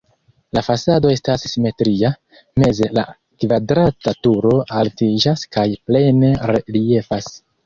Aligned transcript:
La 0.57 0.61
fasado 0.67 1.09
estas 1.15 1.43
simetria, 1.51 2.11
meze 2.63 2.89
la 2.99 3.03
kvadrata 3.43 4.15
turo 4.29 4.55
altiĝas 4.81 5.45
kaj 5.59 5.67
plene 5.93 6.33
reliefas. 6.55 7.31